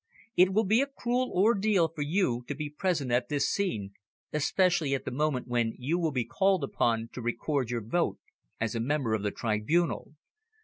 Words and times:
It 0.35 0.51
will 0.51 0.63
be 0.63 0.81
a 0.81 0.87
cruel 0.87 1.31
ordeal 1.31 1.87
for 1.87 2.01
you 2.01 2.43
to 2.47 2.55
be 2.55 2.71
present 2.71 3.11
at 3.11 3.29
this 3.29 3.47
scene, 3.47 3.91
especially 4.33 4.95
at 4.95 5.05
the 5.05 5.11
moment 5.11 5.47
when 5.47 5.75
you 5.77 5.99
will 5.99 6.11
be 6.11 6.25
called 6.25 6.63
upon 6.63 7.09
to 7.13 7.21
record 7.21 7.69
your 7.69 7.81
vote 7.83 8.17
as 8.59 8.73
a 8.73 8.79
member 8.79 9.13
of 9.13 9.21
the 9.21 9.29
tribunal. 9.29 10.15